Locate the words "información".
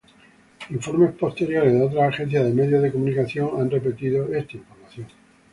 4.57-5.05